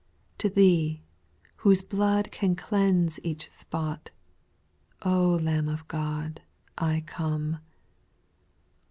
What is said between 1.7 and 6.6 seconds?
blood can cleanse each spot, Lamb of God,